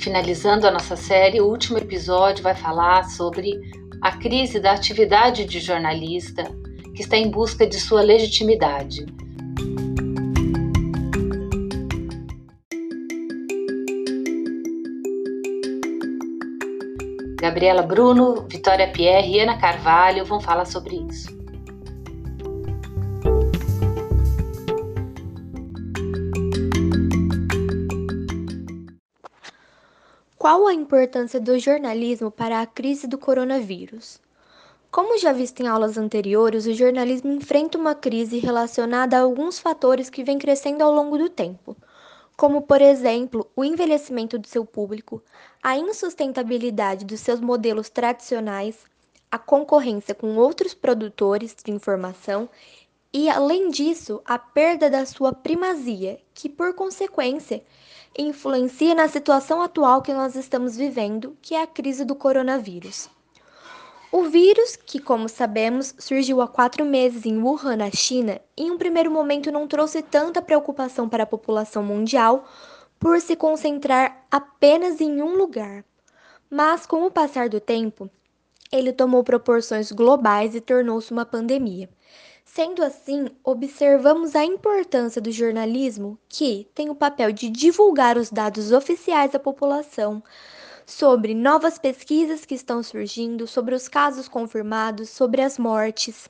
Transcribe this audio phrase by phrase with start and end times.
[0.00, 3.60] finalizando a nossa série, o último episódio vai falar sobre
[4.00, 6.44] a crise da atividade de jornalista
[6.94, 9.04] que está em busca de sua legitimidade.
[17.38, 21.39] Gabriela Bruno, Vitória Pierre e Ana Carvalho vão falar sobre isso.
[30.50, 34.20] Qual a importância do jornalismo para a crise do coronavírus?
[34.90, 40.10] Como já visto em aulas anteriores, o jornalismo enfrenta uma crise relacionada a alguns fatores
[40.10, 41.76] que vêm crescendo ao longo do tempo,
[42.36, 45.22] como, por exemplo, o envelhecimento do seu público,
[45.62, 48.76] a insustentabilidade dos seus modelos tradicionais,
[49.30, 52.48] a concorrência com outros produtores de informação
[53.12, 57.62] e, além disso, a perda da sua primazia, que, por consequência,
[58.16, 63.08] influencia na situação atual que nós estamos vivendo, que é a crise do coronavírus.
[64.12, 68.78] O vírus, que, como sabemos, surgiu há quatro meses em Wuhan, na China, em um
[68.78, 72.44] primeiro momento não trouxe tanta preocupação para a população mundial
[72.98, 75.84] por se concentrar apenas em um lugar.
[76.50, 78.10] Mas, com o passar do tempo,
[78.72, 81.88] ele tomou proporções globais e tornou-se uma pandemia.
[82.52, 88.72] Sendo assim, observamos a importância do jornalismo, que tem o papel de divulgar os dados
[88.72, 90.20] oficiais à população
[90.84, 96.28] sobre novas pesquisas que estão surgindo, sobre os casos confirmados, sobre as mortes.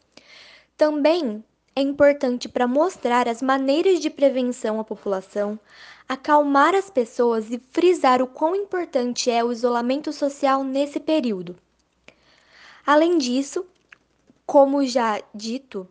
[0.76, 1.42] Também
[1.74, 5.58] é importante para mostrar as maneiras de prevenção à população,
[6.06, 11.56] acalmar as pessoas e frisar o quão importante é o isolamento social nesse período.
[12.84, 13.64] Além disso,
[14.44, 15.88] como já dito,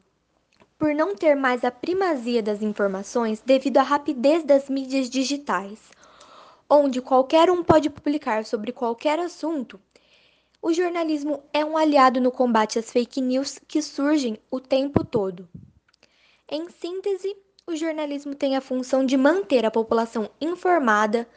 [0.80, 5.78] por não ter mais a primazia das informações devido à rapidez das mídias digitais,
[6.70, 9.78] onde qualquer um pode publicar sobre qualquer assunto,
[10.62, 15.50] o jornalismo é um aliado no combate às fake news que surgem o tempo todo.
[16.50, 17.36] Em síntese,
[17.68, 21.28] o jornalismo tem a função de manter a população informada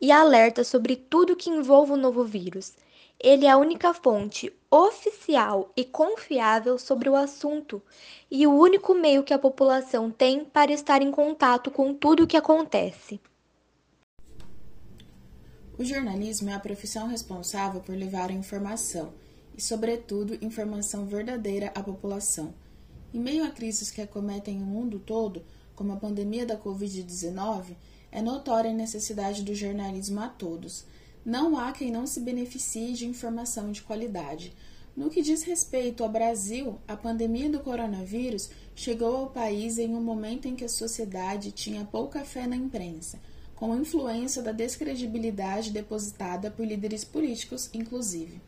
[0.00, 2.74] e alerta sobre tudo que envolve o novo vírus.
[3.18, 7.82] Ele é a única fonte oficial e confiável sobre o assunto
[8.30, 12.26] e o único meio que a população tem para estar em contato com tudo o
[12.26, 13.20] que acontece.
[15.78, 19.12] O jornalismo é a profissão responsável por levar a informação
[19.56, 22.54] e, sobretudo, informação verdadeira à população.
[23.12, 25.42] Em meio a crises que acometem o mundo todo,
[25.74, 27.76] como a pandemia da Covid-19,
[28.10, 30.86] é notória a necessidade do jornalismo a todos.
[31.26, 34.54] Não há quem não se beneficie de informação de qualidade.
[34.96, 40.00] No que diz respeito ao Brasil, a pandemia do coronavírus chegou ao país em um
[40.00, 43.18] momento em que a sociedade tinha pouca fé na imprensa,
[43.56, 48.40] com influência da descredibilidade depositada por líderes políticos, inclusive.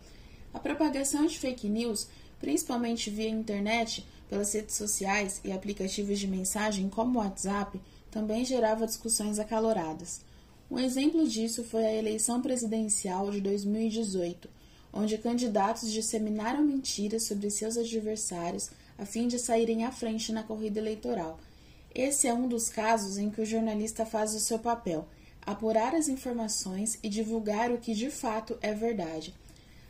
[0.55, 2.07] A propagação de fake news,
[2.39, 8.87] principalmente via internet, pelas redes sociais e aplicativos de mensagem como o WhatsApp, também gerava
[8.87, 10.28] discussões acaloradas.
[10.71, 14.59] Um exemplo disso foi a eleição presidencial de 2018
[14.93, 20.81] onde candidatos disseminaram mentiras sobre seus adversários a fim de saírem à frente na corrida
[20.81, 21.39] eleitoral.
[21.95, 25.07] Esse é um dos casos em que o jornalista faz o seu papel,
[25.45, 29.35] apurar as informações e divulgar o que de fato é verdade.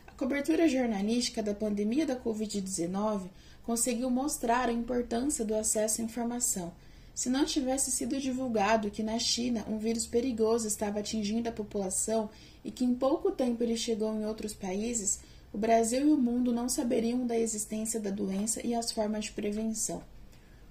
[0.07, 3.29] A cobertura jornalística da pandemia da Covid-19
[3.65, 6.73] conseguiu mostrar a importância do acesso à informação.
[7.19, 12.31] Se não tivesse sido divulgado que na China um vírus perigoso estava atingindo a população
[12.65, 15.19] e que em pouco tempo ele chegou em outros países,
[15.53, 19.33] o Brasil e o mundo não saberiam da existência da doença e as formas de
[19.33, 20.01] prevenção.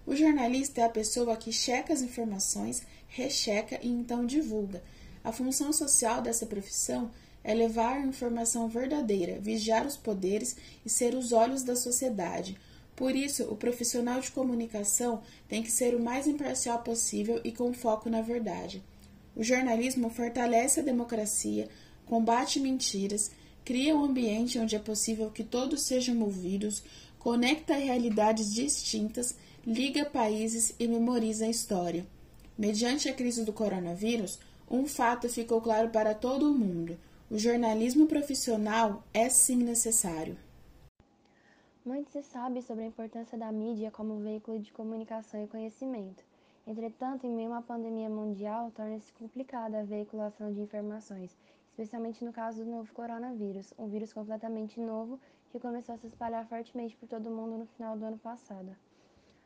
[0.05, 4.81] O jornalista é a pessoa que checa as informações, recheca e então divulga.
[5.25, 7.11] A função social dessa profissão
[7.43, 10.55] é levar a informação verdadeira, vigiar os poderes
[10.85, 12.57] e ser os olhos da sociedade.
[12.97, 17.71] Por isso, o profissional de comunicação tem que ser o mais imparcial possível e com
[17.71, 18.83] foco na verdade.
[19.35, 21.69] O jornalismo fortalece a democracia,
[22.07, 23.29] combate mentiras,
[23.63, 26.81] cria um ambiente onde é possível que todos sejam ouvidos,
[27.19, 32.03] conecta realidades distintas, liga países e memoriza a história.
[32.57, 34.39] Mediante a crise do coronavírus,
[34.71, 36.97] um fato ficou claro para todo o mundo:
[37.29, 40.35] o jornalismo profissional é sim necessário.
[41.87, 46.21] Muito se sabe sobre a importância da mídia como veículo de comunicação e conhecimento.
[46.67, 51.33] Entretanto, em meio a uma pandemia mundial, torna-se complicada a veiculação de informações,
[51.69, 55.17] especialmente no caso do novo coronavírus, um vírus completamente novo
[55.49, 58.75] que começou a se espalhar fortemente por todo o mundo no final do ano passado.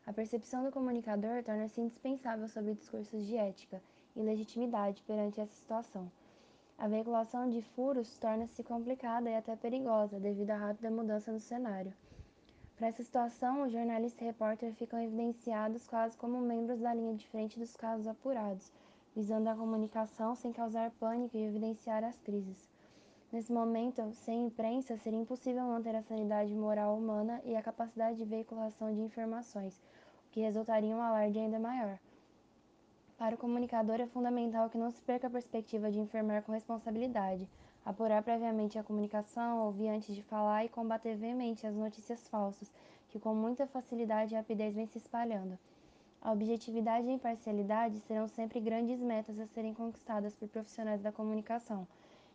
[0.07, 3.79] A percepção do comunicador torna-se indispensável sobre discursos de ética
[4.15, 6.11] e legitimidade perante essa situação.
[6.75, 11.93] A veiculação de furos torna-se complicada e até perigosa devido à rápida mudança no cenário.
[12.81, 17.27] Para essa situação, o jornalista e repórter ficam evidenciados quase como membros da linha de
[17.27, 18.73] frente dos casos apurados,
[19.15, 22.67] visando a comunicação sem causar pânico e evidenciar as crises.
[23.31, 28.25] Nesse momento, sem imprensa, seria impossível manter a sanidade moral humana e a capacidade de
[28.25, 29.79] veiculação de informações,
[30.27, 31.99] o que resultaria em um alarde ainda maior.
[33.15, 37.47] Para o comunicador, é fundamental que não se perca a perspectiva de informar com responsabilidade,
[37.85, 42.71] apurar previamente a comunicação, ouvir antes de falar e combater veemente as notícias falsas,
[43.09, 45.57] que com muita facilidade e rapidez vêm se espalhando.
[46.21, 51.11] A objetividade e a imparcialidade serão sempre grandes metas a serem conquistadas por profissionais da
[51.11, 51.87] comunicação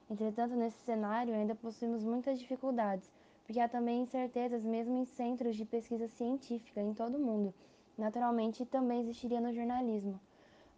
[0.08, 3.10] Entretanto, nesse cenário, ainda possuímos muitas dificuldades,
[3.44, 7.52] porque há também incertezas mesmo em centros de pesquisa científica em todo o mundo.
[7.98, 10.20] Naturalmente, também existiria no jornalismo.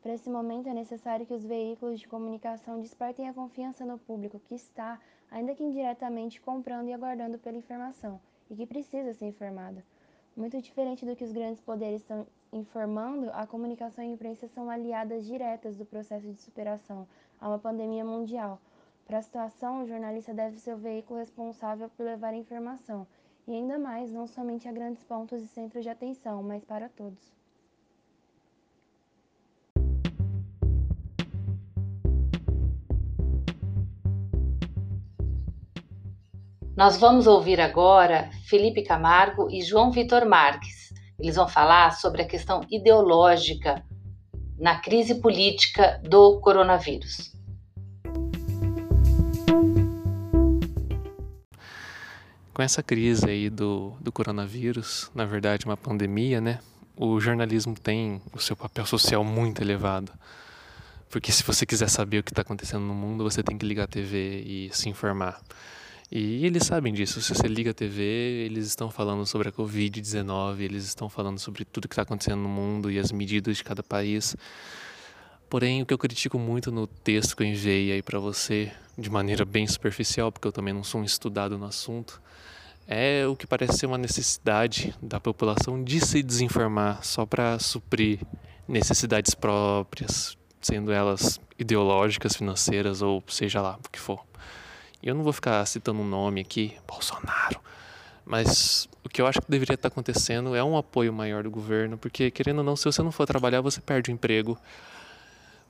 [0.03, 4.41] Para esse momento, é necessário que os veículos de comunicação despertem a confiança no público
[4.41, 5.01] que está,
[5.31, 9.85] ainda que indiretamente, comprando e aguardando pela informação, e que precisa ser informada.
[10.37, 14.71] Muito diferente do que os grandes poderes estão informando, a comunicação e a imprensa são
[14.71, 17.07] aliadas diretas do processo de superação
[17.41, 18.61] a uma pandemia mundial
[19.09, 23.07] para a situação, o jornalista deve ser o veículo responsável por levar a informação,
[23.47, 27.38] e ainda mais não somente a grandes pontos e centros de atenção, mas para todos.
[36.79, 40.95] Nós vamos ouvir agora Felipe Camargo e João Vitor Marques.
[41.19, 43.85] Eles vão falar sobre a questão ideológica
[44.57, 47.37] na crise política do coronavírus.
[52.55, 56.59] com essa crise aí do, do coronavírus, na verdade uma pandemia, né?
[56.97, 60.13] O jornalismo tem o seu papel social muito elevado.
[61.09, 63.85] Porque se você quiser saber o que está acontecendo no mundo, você tem que ligar
[63.85, 65.41] a TV e se informar.
[66.11, 67.21] E eles sabem disso.
[67.21, 71.67] Se você liga a TV, eles estão falando sobre a Covid-19, eles estão falando sobre
[71.67, 74.35] tudo que está acontecendo no mundo e as medidas de cada país.
[75.51, 79.11] Porém, o que eu critico muito no texto que eu enviei aí para você, de
[79.11, 82.21] maneira bem superficial, porque eu também não sou um estudado no assunto,
[82.87, 88.21] é o que parece ser uma necessidade da população de se desinformar só para suprir
[88.67, 94.28] necessidades próprias, sendo elas ideológicas, financeiras ou seja lá o que for.
[95.03, 97.61] Eu não vou ficar citando um nome aqui, Bolsonaro,
[98.25, 101.97] mas o que eu acho que deveria estar acontecendo é um apoio maior do governo,
[101.97, 104.59] porque querendo ou não, se você não for trabalhar, você perde o emprego.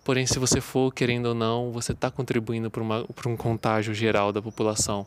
[0.03, 4.41] Porém, se você for, querendo ou não, você está contribuindo para um contágio geral da
[4.41, 5.07] população.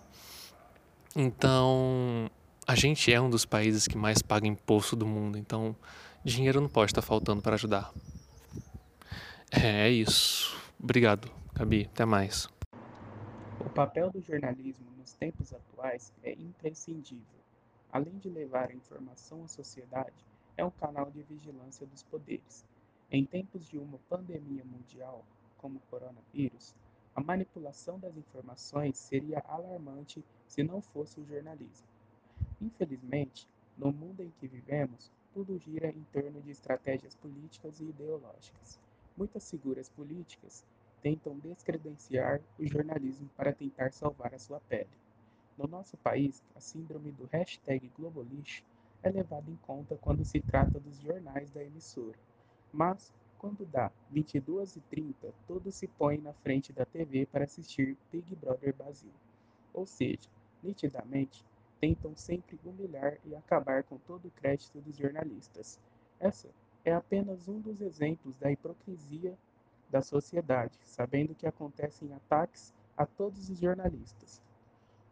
[1.15, 2.29] Então,
[2.67, 5.75] a gente é um dos países que mais paga imposto do mundo, então
[6.23, 7.91] dinheiro não pode estar faltando para ajudar.
[9.51, 10.55] É, é isso.
[10.79, 11.89] Obrigado, Gabi.
[11.91, 12.47] Até mais.
[13.63, 17.39] O papel do jornalismo nos tempos atuais é imprescindível.
[17.91, 20.25] Além de levar a informação à sociedade,
[20.57, 22.65] é um canal de vigilância dos poderes.
[23.11, 25.23] Em tempos de uma pandemia mundial,
[25.59, 26.73] como o coronavírus,
[27.15, 31.87] a manipulação das informações seria alarmante se não fosse o jornalismo.
[32.59, 33.47] Infelizmente,
[33.77, 38.79] no mundo em que vivemos, tudo gira em torno de estratégias políticas e ideológicas.
[39.15, 40.65] Muitas figuras políticas
[41.01, 44.89] tentam descredenciar o jornalismo para tentar salvar a sua pele.
[45.57, 48.63] No nosso país, a síndrome do hashtag Globolixo
[49.03, 52.17] é levada em conta quando se trata dos jornais da emissora,
[52.71, 58.73] mas quando dá 22h30, todos se põem na frente da TV para assistir Big Brother
[58.75, 59.11] Brasil.
[59.73, 60.29] Ou seja,
[60.61, 61.43] nitidamente,
[61.79, 65.79] tentam sempre humilhar e acabar com todo o crédito dos jornalistas.
[66.19, 66.49] Essa
[66.85, 69.35] é apenas um dos exemplos da hipocrisia
[69.91, 74.41] da sociedade, sabendo que acontecem ataques a todos os jornalistas.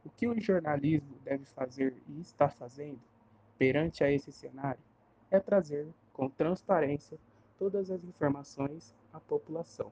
[0.06, 3.00] O que o jornalismo deve fazer e está fazendo
[3.58, 4.80] perante a esse cenário
[5.30, 7.20] é trazer com transparência
[7.58, 9.92] todas as informações à população,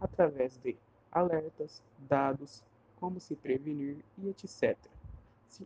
[0.00, 0.76] através de
[1.12, 2.64] alertas, dados,
[2.96, 4.76] como se prevenir e etc.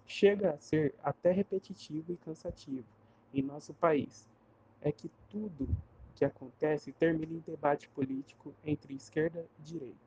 [0.06, 2.86] Chega a ser até repetitivo e cansativo
[3.32, 4.28] em nosso país.
[4.82, 5.68] É que tudo
[6.14, 10.06] que acontece termina em debate político entre esquerda e direita,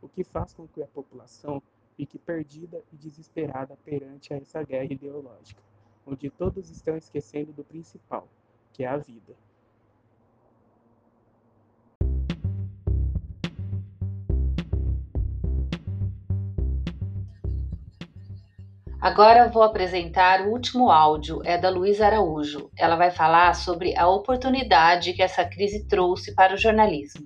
[0.00, 1.62] o que faz com que a população
[1.96, 5.62] fique perdida e desesperada perante essa guerra ideológica,
[6.06, 8.28] onde todos estão esquecendo do principal,
[8.72, 9.34] que é a vida.
[19.00, 22.68] Agora vou apresentar o último áudio, é da Luísa Araújo.
[22.76, 27.24] Ela vai falar sobre a oportunidade que essa crise trouxe para o jornalismo.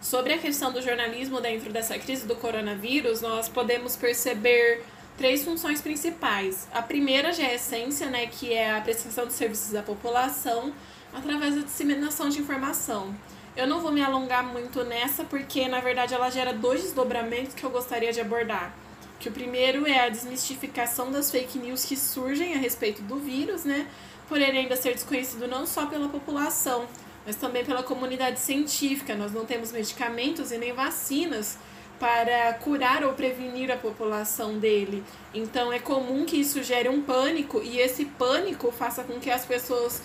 [0.00, 4.84] Sobre a questão do jornalismo dentro dessa crise do coronavírus, nós podemos perceber
[5.18, 6.68] três funções principais.
[6.72, 10.72] A primeira já é a essência, né, que é a prestação de serviços à população
[11.12, 13.12] através da disseminação de informação.
[13.60, 17.62] Eu não vou me alongar muito nessa porque, na verdade, ela gera dois desdobramentos que
[17.62, 18.74] eu gostaria de abordar.
[19.18, 23.64] Que o primeiro é a desmistificação das fake news que surgem a respeito do vírus,
[23.66, 23.86] né?
[24.26, 26.86] Por ele ainda ser desconhecido não só pela população,
[27.26, 29.14] mas também pela comunidade científica.
[29.14, 31.58] Nós não temos medicamentos e nem vacinas
[31.98, 35.04] para curar ou prevenir a população dele.
[35.34, 39.44] Então é comum que isso gere um pânico e esse pânico faça com que as
[39.44, 40.00] pessoas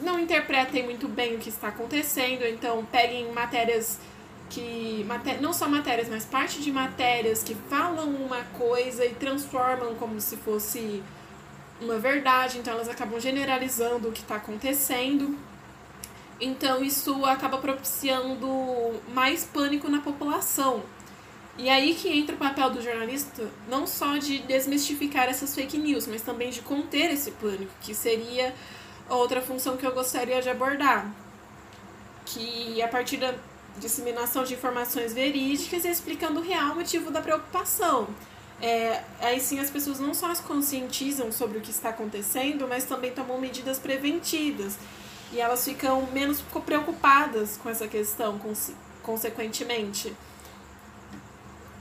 [0.00, 3.98] não interpretem muito bem o que está acontecendo, então peguem matérias
[4.50, 5.06] que
[5.40, 10.36] não só matérias, mas parte de matérias que falam uma coisa e transformam como se
[10.36, 11.02] fosse
[11.80, 15.36] uma verdade, então elas acabam generalizando o que está acontecendo.
[16.40, 18.48] Então isso acaba propiciando
[19.12, 20.82] mais pânico na população.
[21.56, 26.06] E aí que entra o papel do jornalista, não só de desmistificar essas fake news,
[26.06, 28.54] mas também de conter esse pânico, que seria
[29.08, 31.10] outra função que eu gostaria de abordar.
[32.26, 33.34] Que a partir da
[33.78, 38.08] disseminação de informações verídicas e explicando o real motivo da preocupação.
[38.60, 42.84] É, aí sim as pessoas não só se conscientizam sobre o que está acontecendo, mas
[42.84, 44.76] também tomam medidas preventivas.
[45.32, 48.40] E elas ficam menos preocupadas com essa questão,
[49.02, 50.12] consequentemente.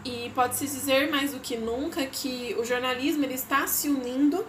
[0.05, 4.45] E pode-se dizer mais do que nunca que o jornalismo ele está se unindo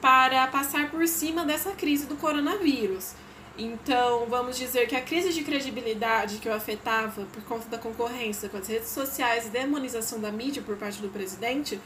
[0.00, 3.12] para passar por cima dessa crise do coronavírus.
[3.58, 8.50] Então, vamos dizer que a crise de credibilidade que o afetava por conta da concorrência
[8.50, 11.80] com as redes sociais e demonização da mídia por parte do presidente,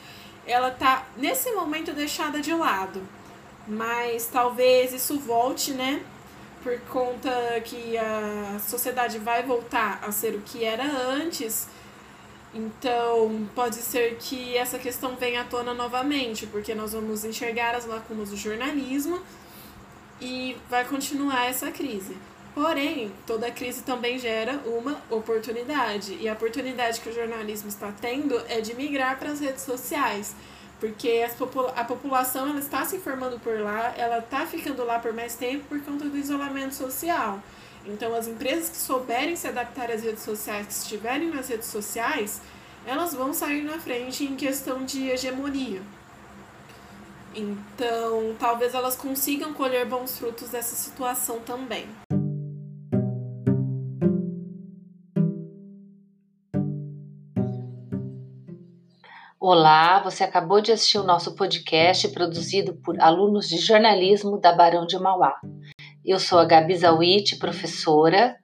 [0.45, 3.01] ela está nesse momento deixada de lado.
[3.69, 6.03] Mas talvez isso volte, né?
[6.63, 7.31] Por conta
[7.65, 11.69] que a sociedade vai voltar a ser o que era antes
[12.53, 17.87] então, pode ser que essa questão venha à tona novamente, porque nós vamos enxergar as
[17.87, 19.21] lacunas do jornalismo
[20.21, 22.17] e vai continuar essa crise.
[22.53, 28.37] Porém, toda crise também gera uma oportunidade, e a oportunidade que o jornalismo está tendo
[28.49, 30.35] é de migrar para as redes sociais,
[30.81, 31.25] porque
[31.77, 35.65] a população ela está se informando por lá, ela está ficando lá por mais tempo
[35.69, 37.41] por conta do isolamento social.
[37.87, 42.41] Então, as empresas que souberem se adaptar às redes sociais, que estiverem nas redes sociais,
[42.87, 45.83] elas vão sair na frente em questão de hegemonia.
[47.35, 51.87] Então, talvez elas consigam colher bons frutos dessa situação também.
[59.39, 64.87] Olá, você acabou de assistir o nosso podcast produzido por alunos de jornalismo da Barão
[64.87, 65.41] de Mauá.
[66.05, 68.37] Eu sou a Gabi Zawit, professora,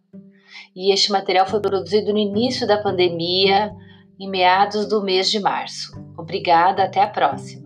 [0.75, 3.73] e este material foi produzido no início da pandemia,
[4.21, 5.93] em meados do mês de março.
[6.19, 7.66] Obrigada, até a próxima.